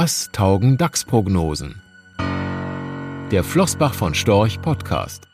Was 0.00 0.30
taugen 0.30 0.78
DAX-Prognosen? 0.78 1.82
Der 3.32 3.42
Flossbach 3.42 3.94
von 3.94 4.14
Storch 4.14 4.62
Podcast. 4.62 5.26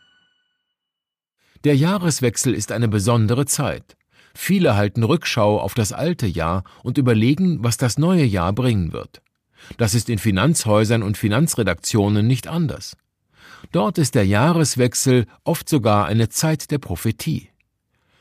Der 1.65 1.77
Jahreswechsel 1.77 2.55
ist 2.55 2.73
eine 2.73 2.89
besondere 2.89 3.45
Zeit. 3.45 3.99
Viele 4.35 4.75
halten 4.75 5.03
Rückschau 5.03 5.61
auf 5.61 5.75
das 5.75 5.93
alte 5.93 6.27
Jahr 6.27 6.65
und 6.83 6.97
überlegen, 6.97 7.63
was 7.63 7.77
das 7.77 7.99
neue 7.99 8.25
Jahr 8.25 8.55
bringen 8.55 8.95
wird. 8.95 9.21
Das 9.77 9.95
ist 9.95 10.09
in 10.09 10.19
Finanzhäusern 10.19 11.03
und 11.03 11.19
Finanzredaktionen 11.19 12.27
nicht 12.27 12.47
anders. 12.49 12.97
Dort 13.71 13.99
ist 13.99 14.15
der 14.15 14.25
Jahreswechsel 14.25 15.27
oft 15.45 15.69
sogar 15.69 16.07
eine 16.07 16.31
Zeit 16.31 16.71
der 16.71 16.79
Prophetie. 16.79 17.51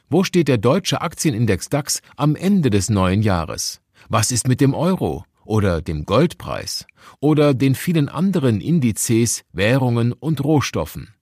Wo 0.09 0.25
steht 0.25 0.49
der 0.49 0.57
deutsche 0.57 0.99
Aktienindex 0.99 1.69
DAX 1.69 2.01
am 2.17 2.35
Ende 2.35 2.69
des 2.69 2.89
neuen 2.89 3.21
Jahres? 3.21 3.79
Was 4.09 4.33
ist 4.33 4.49
mit 4.49 4.59
dem 4.59 4.73
Euro? 4.73 5.23
Oder 5.45 5.81
dem 5.81 6.05
Goldpreis 6.05 6.85
oder 7.20 7.53
den 7.53 7.75
vielen 7.75 8.09
anderen 8.09 8.61
Indizes, 8.61 9.43
Währungen 9.51 10.13
und 10.13 10.43
Rohstoffen. 10.43 11.13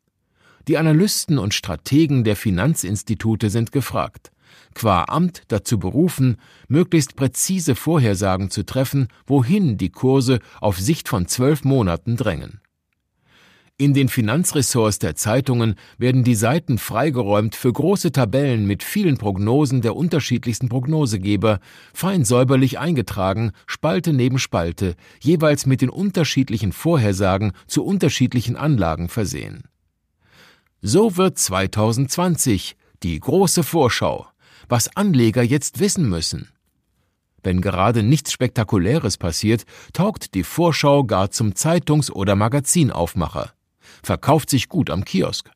Die 0.68 0.78
Analysten 0.78 1.38
und 1.38 1.54
Strategen 1.54 2.24
der 2.24 2.36
Finanzinstitute 2.36 3.50
sind 3.50 3.72
gefragt, 3.72 4.32
qua 4.74 5.06
Amt 5.06 5.44
dazu 5.48 5.80
berufen, 5.80 6.38
möglichst 6.68 7.16
präzise 7.16 7.76
Vorhersagen 7.76 8.50
zu 8.50 8.64
treffen, 8.64 9.08
wohin 9.26 9.78
die 9.78 9.90
Kurse 9.90 10.40
auf 10.60 10.80
Sicht 10.80 11.10
von 11.10 11.28
zwölf 11.28 11.64
Monaten 11.64 12.16
drängen. 12.16 12.62
In 13.82 13.96
den 13.96 14.10
Finanzressorts 14.10 15.00
der 15.00 15.16
Zeitungen 15.16 15.74
werden 15.98 16.24
die 16.24 16.36
Seiten 16.36 16.78
freigeräumt 16.78 17.56
für 17.56 17.74
große 17.74 18.12
Tabellen 18.12 18.68
mit 18.68 18.84
vielen 18.84 19.18
Prognosen 19.18 19.82
der 19.82 19.96
unterschiedlichsten 19.96 20.70
Prognosegeber, 20.70 21.60
fein 21.92 22.24
säuberlich 22.24 22.78
eingetragen, 22.78 23.54
Spalte 23.66 24.14
neben 24.14 24.38
Spalte, 24.38 24.94
jeweils 25.20 25.66
mit 25.66 25.82
den 25.82 25.90
unterschiedlichen 25.90 26.74
Vorhersagen 26.74 27.54
zu 27.66 27.84
unterschiedlichen 27.84 28.56
Anlagen 28.56 29.10
versehen. 29.10 29.64
So 30.84 31.18
wird 31.18 31.40
2020 31.40 32.76
die 33.02 33.20
große 33.20 33.64
Vorschau, 33.64 34.28
was 34.70 34.96
Anleger 34.96 35.42
jetzt 35.42 35.80
wissen 35.80 36.08
müssen. 36.08 36.50
Wenn 37.42 37.62
gerade 37.62 38.04
nichts 38.04 38.32
Spektakuläres 38.32 39.18
passiert, 39.18 39.66
taugt 39.92 40.36
die 40.36 40.44
Vorschau 40.44 41.04
gar 41.04 41.32
zum 41.32 41.56
Zeitungs- 41.56 42.12
oder 42.12 42.36
Magazinaufmacher 42.36 43.54
verkauft 44.04 44.50
sich 44.50 44.70
gut 44.70 44.90
am 44.90 45.06
Kiosk. 45.06 45.50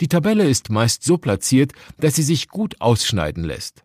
Die 0.00 0.08
Tabelle 0.08 0.44
ist 0.44 0.70
meist 0.70 1.04
so 1.04 1.18
platziert, 1.18 1.72
dass 1.98 2.16
sie 2.16 2.22
sich 2.22 2.48
gut 2.48 2.80
ausschneiden 2.80 3.44
lässt. 3.44 3.84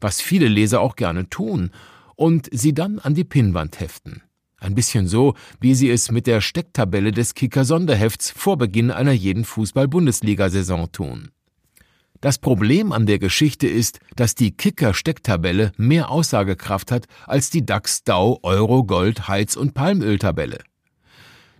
Was 0.00 0.20
viele 0.20 0.48
Leser 0.48 0.80
auch 0.80 0.96
gerne 0.96 1.28
tun 1.28 1.70
und 2.14 2.48
sie 2.52 2.74
dann 2.74 2.98
an 2.98 3.14
die 3.14 3.24
Pinnwand 3.24 3.80
heften. 3.80 4.22
Ein 4.58 4.74
bisschen 4.74 5.06
so, 5.06 5.34
wie 5.60 5.74
sie 5.74 5.90
es 5.90 6.10
mit 6.10 6.26
der 6.26 6.40
Stecktabelle 6.40 7.12
des 7.12 7.34
Kicker-Sonderhefts 7.34 8.30
vor 8.30 8.56
Beginn 8.56 8.90
einer 8.90 9.12
jeden 9.12 9.44
Fußball-Bundesliga-Saison 9.44 10.90
tun. 10.92 11.30
Das 12.22 12.38
Problem 12.38 12.92
an 12.92 13.04
der 13.04 13.18
Geschichte 13.18 13.68
ist, 13.68 14.00
dass 14.16 14.34
die 14.34 14.56
Kicker-Stecktabelle 14.56 15.72
mehr 15.76 16.10
Aussagekraft 16.10 16.90
hat 16.90 17.06
als 17.26 17.50
die 17.50 17.66
DAX, 17.66 18.04
Dow, 18.04 18.38
Euro, 18.42 18.84
Gold, 18.84 19.28
Heiz- 19.28 19.56
und 19.56 19.74
Palmöltabelle. 19.74 20.58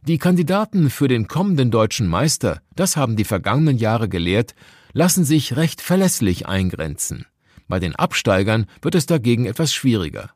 Die 0.07 0.19
Kandidaten 0.19 0.89
für 0.89 1.09
den 1.09 1.27
kommenden 1.27 1.73
deutschen 1.73 2.07
Meister, 2.07 2.63
das 2.77 2.97
haben 2.97 3.17
die 3.17 3.25
vergangenen 3.25 3.77
Jahre 3.77 4.09
gelehrt, 4.09 4.55
lassen 4.93 5.25
sich 5.25 5.57
recht 5.57 5.81
verlässlich 5.81 6.47
eingrenzen. 6.47 7.27
Bei 7.67 7.81
den 7.81 7.97
Absteigern 7.97 8.67
wird 8.83 8.95
es 8.95 9.07
dagegen 9.07 9.47
etwas 9.47 9.75
schwieriger. 9.75 10.31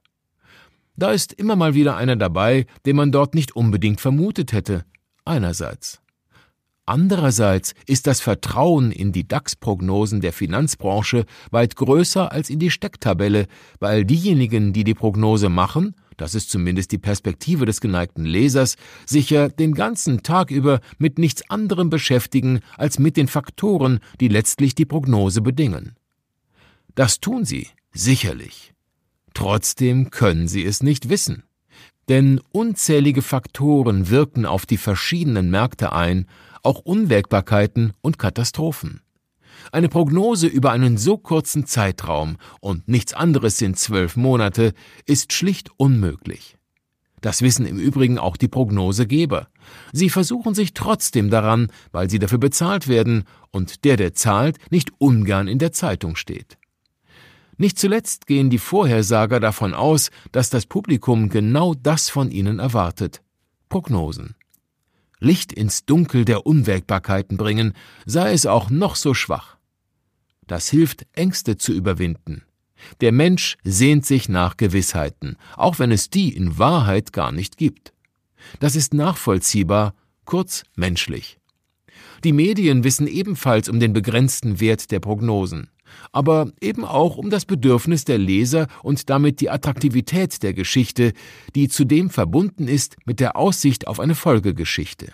Da 0.96 1.12
ist 1.12 1.32
immer 1.32 1.54
mal 1.54 1.74
wieder 1.74 1.96
einer 1.96 2.16
dabei, 2.16 2.66
den 2.84 2.96
man 2.96 3.12
dort 3.12 3.36
nicht 3.36 3.54
unbedingt 3.54 4.00
vermutet 4.00 4.52
hätte. 4.52 4.84
Einerseits. 5.24 6.00
Andererseits 6.84 7.74
ist 7.86 8.08
das 8.08 8.20
Vertrauen 8.20 8.90
in 8.90 9.12
die 9.12 9.28
DAX-Prognosen 9.28 10.20
der 10.20 10.32
Finanzbranche 10.32 11.26
weit 11.52 11.76
größer 11.76 12.32
als 12.32 12.50
in 12.50 12.58
die 12.58 12.72
Stecktabelle, 12.72 13.46
weil 13.78 14.04
diejenigen, 14.04 14.72
die 14.72 14.82
die 14.82 14.94
Prognose 14.94 15.48
machen, 15.48 15.94
das 16.20 16.34
ist 16.34 16.50
zumindest 16.50 16.92
die 16.92 16.98
Perspektive 16.98 17.64
des 17.64 17.80
geneigten 17.80 18.26
Lesers, 18.26 18.76
sicher 19.06 19.48
den 19.48 19.72
ganzen 19.72 20.22
Tag 20.22 20.50
über 20.50 20.80
mit 20.98 21.18
nichts 21.18 21.48
anderem 21.48 21.88
beschäftigen 21.88 22.60
als 22.76 22.98
mit 22.98 23.16
den 23.16 23.26
Faktoren, 23.26 24.00
die 24.20 24.28
letztlich 24.28 24.74
die 24.74 24.84
Prognose 24.84 25.40
bedingen. 25.40 25.96
Das 26.94 27.20
tun 27.20 27.46
sie, 27.46 27.68
sicherlich. 27.92 28.74
Trotzdem 29.32 30.10
können 30.10 30.46
sie 30.46 30.64
es 30.64 30.82
nicht 30.82 31.08
wissen. 31.08 31.44
Denn 32.10 32.40
unzählige 32.52 33.22
Faktoren 33.22 34.10
wirken 34.10 34.44
auf 34.44 34.66
die 34.66 34.76
verschiedenen 34.76 35.50
Märkte 35.50 35.92
ein, 35.92 36.26
auch 36.62 36.80
Unwägbarkeiten 36.80 37.94
und 38.02 38.18
Katastrophen. 38.18 39.00
Eine 39.72 39.88
Prognose 39.88 40.46
über 40.46 40.72
einen 40.72 40.98
so 40.98 41.18
kurzen 41.18 41.66
Zeitraum 41.66 42.36
und 42.60 42.88
nichts 42.88 43.12
anderes 43.12 43.58
sind 43.58 43.78
zwölf 43.78 44.16
Monate 44.16 44.72
ist 45.06 45.32
schlicht 45.32 45.70
unmöglich. 45.76 46.56
Das 47.20 47.42
wissen 47.42 47.66
im 47.66 47.78
Übrigen 47.78 48.18
auch 48.18 48.36
die 48.36 48.48
Prognosegeber. 48.48 49.48
Sie 49.92 50.08
versuchen 50.08 50.54
sich 50.54 50.72
trotzdem 50.72 51.30
daran, 51.30 51.68
weil 51.92 52.08
sie 52.08 52.18
dafür 52.18 52.38
bezahlt 52.38 52.88
werden 52.88 53.24
und 53.50 53.84
der, 53.84 53.96
der 53.96 54.14
zahlt, 54.14 54.56
nicht 54.70 54.90
ungern 54.98 55.46
in 55.46 55.58
der 55.58 55.72
Zeitung 55.72 56.16
steht. 56.16 56.56
Nicht 57.58 57.78
zuletzt 57.78 58.26
gehen 58.26 58.48
die 58.48 58.58
Vorhersager 58.58 59.38
davon 59.38 59.74
aus, 59.74 60.10
dass 60.32 60.48
das 60.48 60.64
Publikum 60.64 61.28
genau 61.28 61.74
das 61.74 62.08
von 62.08 62.30
ihnen 62.30 62.58
erwartet. 62.58 63.20
Prognosen. 63.68 64.34
Licht 65.20 65.52
ins 65.52 65.84
Dunkel 65.84 66.24
der 66.24 66.46
Unwägbarkeiten 66.46 67.36
bringen, 67.36 67.74
sei 68.06 68.32
es 68.32 68.46
auch 68.46 68.70
noch 68.70 68.96
so 68.96 69.14
schwach. 69.14 69.58
Das 70.46 70.68
hilft, 70.68 71.06
Ängste 71.12 71.56
zu 71.56 71.72
überwinden. 71.72 72.42
Der 73.00 73.12
Mensch 73.12 73.56
sehnt 73.62 74.06
sich 74.06 74.28
nach 74.28 74.56
Gewissheiten, 74.56 75.36
auch 75.56 75.78
wenn 75.78 75.92
es 75.92 76.10
die 76.10 76.34
in 76.34 76.58
Wahrheit 76.58 77.12
gar 77.12 77.30
nicht 77.30 77.56
gibt. 77.56 77.92
Das 78.58 78.74
ist 78.74 78.94
nachvollziehbar, 78.94 79.94
kurz 80.24 80.64
menschlich. 80.74 81.38
Die 82.24 82.32
Medien 82.32 82.84
wissen 82.84 83.06
ebenfalls 83.06 83.68
um 83.68 83.80
den 83.80 83.92
begrenzten 83.92 84.60
Wert 84.60 84.90
der 84.90 85.00
Prognosen, 85.00 85.70
aber 86.12 86.52
eben 86.60 86.84
auch 86.84 87.16
um 87.16 87.30
das 87.30 87.44
Bedürfnis 87.44 88.04
der 88.04 88.18
Leser 88.18 88.66
und 88.82 89.10
damit 89.10 89.40
die 89.40 89.50
Attraktivität 89.50 90.42
der 90.42 90.54
Geschichte, 90.54 91.12
die 91.54 91.68
zudem 91.68 92.10
verbunden 92.10 92.68
ist 92.68 92.96
mit 93.04 93.20
der 93.20 93.36
Aussicht 93.36 93.86
auf 93.86 94.00
eine 94.00 94.14
Folgegeschichte. 94.14 95.12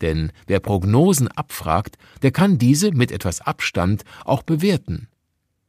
Denn 0.00 0.32
wer 0.46 0.60
Prognosen 0.60 1.28
abfragt, 1.28 1.96
der 2.22 2.30
kann 2.30 2.58
diese 2.58 2.92
mit 2.92 3.12
etwas 3.12 3.40
Abstand 3.40 4.02
auch 4.24 4.42
bewerten. 4.42 5.08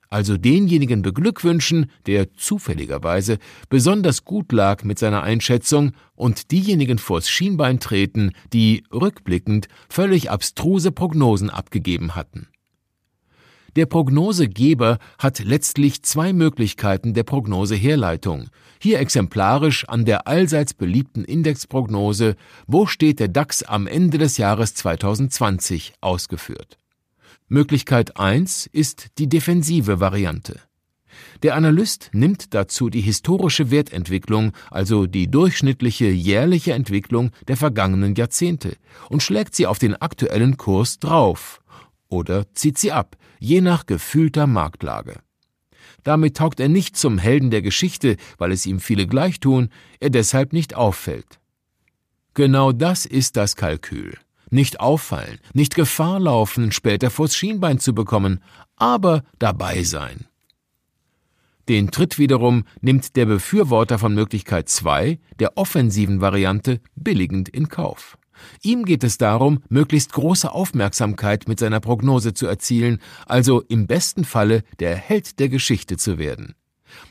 Also 0.09 0.37
denjenigen 0.37 1.01
beglückwünschen, 1.01 1.91
der 2.05 2.33
zufälligerweise 2.33 3.37
besonders 3.69 4.23
gut 4.23 4.51
lag 4.51 4.83
mit 4.83 4.99
seiner 4.99 5.23
Einschätzung 5.23 5.93
und 6.15 6.51
diejenigen 6.51 6.99
vors 6.99 7.29
Schienbein 7.29 7.79
treten, 7.79 8.31
die 8.53 8.83
rückblickend 8.93 9.67
völlig 9.89 10.29
abstruse 10.31 10.91
Prognosen 10.91 11.49
abgegeben 11.49 12.15
hatten. 12.15 12.47
Der 13.75 13.85
Prognosegeber 13.85 14.99
hat 15.19 15.39
letztlich 15.39 16.01
zwei 16.01 16.31
Möglichkeiten 16.31 17.13
der 17.13 17.23
Prognoseherleitung. 17.23 18.47
Hier 18.79 18.99
exemplarisch 18.99 19.83
an 19.89 20.05
der 20.05 20.27
allseits 20.27 20.73
beliebten 20.73 21.25
Indexprognose 21.25 22.37
Wo 22.67 22.85
steht 22.85 23.19
der 23.19 23.27
DAX 23.27 23.63
am 23.63 23.85
Ende 23.85 24.17
des 24.17 24.37
Jahres 24.37 24.75
2020 24.75 25.95
ausgeführt. 25.99 26.77
Möglichkeit 27.49 28.17
1 28.17 28.67
ist 28.71 29.07
die 29.17 29.27
defensive 29.27 29.99
Variante. 29.99 30.61
Der 31.43 31.55
Analyst 31.55 32.09
nimmt 32.13 32.53
dazu 32.53 32.89
die 32.89 33.01
historische 33.01 33.71
Wertentwicklung, 33.71 34.53
also 34.71 35.05
die 35.05 35.29
durchschnittliche 35.29 36.07
jährliche 36.07 36.73
Entwicklung 36.73 37.31
der 37.47 37.57
vergangenen 37.57 38.15
Jahrzehnte, 38.15 38.77
und 39.09 39.21
schlägt 39.21 39.53
sie 39.53 39.67
auf 39.67 39.79
den 39.79 39.95
aktuellen 39.95 40.55
Kurs 40.55 40.99
drauf 40.99 41.61
oder 42.09 42.45
zieht 42.53 42.77
sie 42.77 42.91
ab, 42.91 43.17
je 43.39 43.61
nach 43.61 43.85
gefühlter 43.85 44.47
Marktlage. 44.47 45.19
Damit 46.03 46.37
taugt 46.37 46.59
er 46.59 46.69
nicht 46.69 46.95
zum 46.95 47.17
Helden 47.17 47.51
der 47.51 47.61
Geschichte, 47.61 48.17
weil 48.37 48.51
es 48.51 48.65
ihm 48.65 48.79
viele 48.79 49.07
gleichtun, 49.07 49.69
er 49.99 50.09
deshalb 50.09 50.53
nicht 50.53 50.75
auffällt. 50.75 51.39
Genau 52.33 52.71
das 52.71 53.05
ist 53.05 53.37
das 53.37 53.55
Kalkül. 53.55 54.17
Nicht 54.51 54.79
auffallen, 54.79 55.39
nicht 55.53 55.73
Gefahr 55.73 56.19
laufen, 56.19 56.71
später 56.71 57.09
vors 57.09 57.35
Schienbein 57.35 57.79
zu 57.79 57.95
bekommen, 57.95 58.41
aber 58.75 59.23
dabei 59.39 59.83
sein. 59.83 60.27
Den 61.67 61.89
Tritt 61.89 62.19
wiederum 62.19 62.63
nimmt 62.81 63.15
der 63.15 63.25
Befürworter 63.25 63.97
von 63.97 64.13
Möglichkeit 64.13 64.69
2, 64.69 65.19
der 65.39 65.57
offensiven 65.57 66.21
Variante, 66.21 66.79
billigend 66.95 67.49
in 67.49 67.69
Kauf. 67.69 68.19
Ihm 68.61 68.85
geht 68.85 69.03
es 69.03 69.17
darum, 69.17 69.63
möglichst 69.69 70.13
große 70.13 70.51
Aufmerksamkeit 70.51 71.47
mit 71.47 71.59
seiner 71.59 71.79
Prognose 71.79 72.33
zu 72.33 72.47
erzielen, 72.47 72.99
also 73.25 73.61
im 73.61 73.87
besten 73.87 74.25
Falle 74.25 74.63
der 74.79 74.95
Held 74.95 75.39
der 75.39 75.49
Geschichte 75.49 75.97
zu 75.97 76.17
werden. 76.17 76.55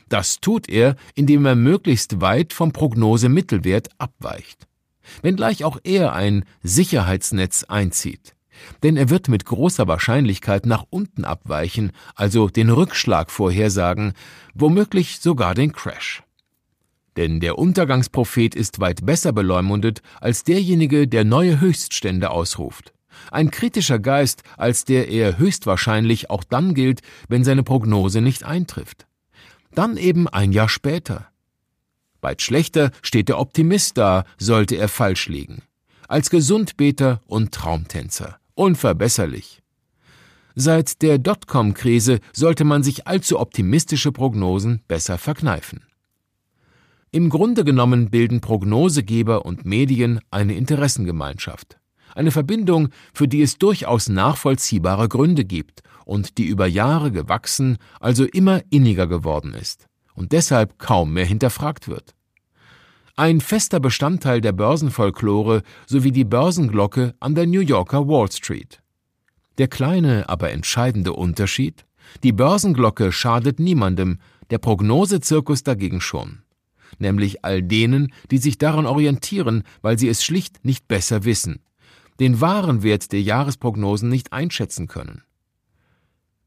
Das 0.09 0.39
tut 0.39 0.69
er, 0.69 0.95
indem 1.15 1.45
er 1.45 1.55
möglichst 1.55 2.21
weit 2.21 2.53
vom 2.53 2.71
Prognosemittelwert 2.71 3.89
abweicht. 3.97 4.67
Wenngleich 5.21 5.63
auch 5.63 5.77
er 5.83 6.13
ein 6.13 6.45
Sicherheitsnetz 6.63 7.63
einzieht. 7.65 8.35
Denn 8.83 8.97
er 8.97 9.09
wird 9.09 9.27
mit 9.27 9.45
großer 9.45 9.87
Wahrscheinlichkeit 9.87 10.65
nach 10.65 10.85
unten 10.89 11.25
abweichen, 11.25 11.91
also 12.15 12.47
den 12.47 12.69
Rückschlag 12.69 13.29
vorhersagen, 13.29 14.13
womöglich 14.53 15.19
sogar 15.19 15.53
den 15.53 15.73
Crash. 15.73 16.23
Denn 17.17 17.39
der 17.39 17.57
Untergangsprophet 17.57 18.55
ist 18.55 18.79
weit 18.79 19.05
besser 19.05 19.31
beleumundet 19.31 20.01
als 20.19 20.43
derjenige, 20.43 21.07
der 21.07 21.23
neue 21.23 21.61
Höchststände 21.61 22.29
ausruft. 22.29 22.93
Ein 23.31 23.51
kritischer 23.51 23.99
Geist, 23.99 24.43
als 24.57 24.83
der 24.83 25.07
er 25.09 25.37
höchstwahrscheinlich 25.37 26.29
auch 26.29 26.43
dann 26.43 26.73
gilt, 26.73 27.01
wenn 27.29 27.43
seine 27.43 27.63
Prognose 27.63 28.21
nicht 28.21 28.43
eintrifft. 28.43 29.07
Dann 29.73 29.97
eben 29.97 30.27
ein 30.27 30.51
Jahr 30.51 30.69
später. 30.69 31.27
Weit 32.21 32.41
schlechter 32.41 32.91
steht 33.01 33.29
der 33.29 33.39
Optimist 33.39 33.97
da, 33.97 34.25
sollte 34.37 34.75
er 34.75 34.89
falsch 34.89 35.27
liegen. 35.27 35.61
Als 36.07 36.29
Gesundbeter 36.29 37.21
und 37.27 37.53
Traumtänzer. 37.53 38.39
Unverbesserlich. 38.53 39.61
Seit 40.55 41.01
der 41.01 41.17
Dotcom-Krise 41.17 42.19
sollte 42.31 42.63
man 42.63 42.83
sich 42.83 43.07
allzu 43.07 43.39
optimistische 43.39 44.11
Prognosen 44.11 44.81
besser 44.87 45.17
verkneifen. 45.17 45.81
Im 47.15 47.29
Grunde 47.29 47.63
genommen 47.63 48.09
bilden 48.09 48.41
Prognosegeber 48.41 49.45
und 49.45 49.63
Medien 49.63 50.19
eine 50.31 50.53
Interessengemeinschaft. 50.55 51.77
Eine 52.13 52.29
Verbindung, 52.29 52.89
für 53.13 53.25
die 53.25 53.41
es 53.41 53.57
durchaus 53.57 54.09
nachvollziehbare 54.09 55.07
Gründe 55.07 55.45
gibt 55.45 55.81
und 56.03 56.37
die 56.37 56.43
über 56.43 56.67
Jahre 56.67 57.13
gewachsen, 57.13 57.77
also 58.01 58.25
immer 58.25 58.63
inniger 58.69 59.07
geworden 59.07 59.53
ist 59.53 59.87
und 60.13 60.33
deshalb 60.33 60.77
kaum 60.77 61.13
mehr 61.13 61.23
hinterfragt 61.25 61.87
wird. 61.87 62.15
Ein 63.15 63.39
fester 63.39 63.79
Bestandteil 63.79 64.41
der 64.41 64.51
Börsenfolklore 64.51 65.61
sowie 65.87 66.11
die 66.11 66.25
Börsenglocke 66.25 67.15
an 67.21 67.33
der 67.33 67.47
New 67.47 67.61
Yorker 67.61 68.09
Wall 68.09 68.29
Street. 68.29 68.81
Der 69.57 69.69
kleine, 69.69 70.27
aber 70.27 70.51
entscheidende 70.51 71.13
Unterschied? 71.13 71.85
Die 72.23 72.33
Börsenglocke 72.33 73.13
schadet 73.13 73.61
niemandem, 73.61 74.19
der 74.49 74.57
Prognosezirkus 74.57 75.63
dagegen 75.63 76.01
schon 76.01 76.39
nämlich 76.99 77.43
all 77.43 77.61
denen, 77.61 78.13
die 78.31 78.37
sich 78.37 78.57
daran 78.57 78.85
orientieren, 78.85 79.63
weil 79.81 79.97
sie 79.99 80.09
es 80.09 80.23
schlicht 80.23 80.63
nicht 80.63 80.87
besser 80.87 81.25
wissen, 81.25 81.59
den 82.19 82.41
wahren 82.41 82.83
Wert 82.83 83.11
der 83.11 83.21
Jahresprognosen 83.21 84.09
nicht 84.09 84.33
einschätzen 84.33 84.87
können. 84.87 85.23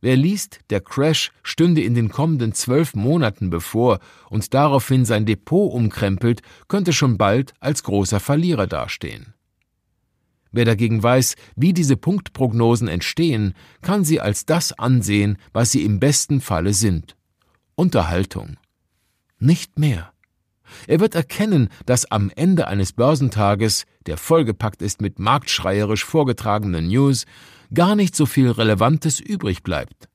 Wer 0.00 0.16
liest, 0.16 0.60
der 0.70 0.80
Crash 0.80 1.32
stünde 1.42 1.82
in 1.82 1.94
den 1.94 2.08
kommenden 2.08 2.52
zwölf 2.52 2.94
Monaten 2.94 3.50
bevor 3.50 3.98
und 4.30 4.54
daraufhin 4.54 5.04
sein 5.04 5.26
Depot 5.26 5.72
umkrempelt, 5.72 6.42
könnte 6.68 6.92
schon 6.92 7.18
bald 7.18 7.52
als 7.58 7.82
großer 7.82 8.20
Verlierer 8.20 8.68
dastehen. 8.68 9.34
Wer 10.52 10.64
dagegen 10.64 11.02
weiß, 11.02 11.34
wie 11.56 11.72
diese 11.72 11.96
Punktprognosen 11.96 12.88
entstehen, 12.88 13.54
kann 13.82 14.04
sie 14.04 14.20
als 14.20 14.46
das 14.46 14.72
ansehen, 14.72 15.36
was 15.52 15.72
sie 15.72 15.84
im 15.84 16.00
besten 16.00 16.40
Falle 16.40 16.72
sind 16.72 17.16
Unterhaltung. 17.78 18.56
Nicht 19.38 19.78
mehr. 19.78 20.12
Er 20.86 21.00
wird 21.00 21.14
erkennen, 21.14 21.68
dass 21.86 22.10
am 22.10 22.30
Ende 22.34 22.66
eines 22.66 22.92
Börsentages, 22.92 23.84
der 24.06 24.16
vollgepackt 24.16 24.82
ist 24.82 25.00
mit 25.00 25.18
marktschreierisch 25.18 26.04
vorgetragenen 26.04 26.88
News, 26.88 27.24
gar 27.72 27.94
nicht 27.94 28.16
so 28.16 28.26
viel 28.26 28.50
Relevantes 28.50 29.20
übrig 29.20 29.62
bleibt. 29.62 30.08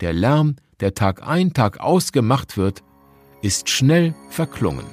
Der 0.00 0.12
Lärm, 0.12 0.56
der 0.80 0.94
Tag 0.94 1.26
ein, 1.26 1.52
Tag 1.52 1.80
aus 1.80 2.12
gemacht 2.12 2.56
wird, 2.56 2.82
ist 3.42 3.68
schnell 3.68 4.14
verklungen. 4.30 4.86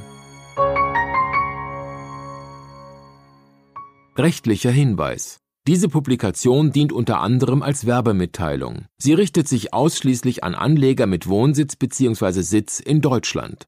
Rechtlicher 4.18 4.72
Hinweis. 4.72 5.40
Diese 5.68 5.90
Publikation 5.90 6.72
dient 6.72 6.94
unter 6.94 7.22
anderem 7.22 7.64
als 7.64 7.86
Werbemitteilung. 7.86 8.86
Sie 8.98 9.14
richtet 9.14 9.48
sich 9.48 9.74
ausschließlich 9.74 10.44
an 10.44 10.54
Anleger 10.54 11.08
mit 11.08 11.28
Wohnsitz 11.28 11.76
bzw. 11.76 12.42
Sitz 12.42 12.80
in 12.80 13.02
Deutschland. 13.02 13.68